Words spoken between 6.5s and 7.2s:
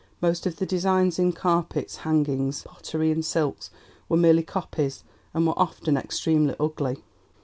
ugly.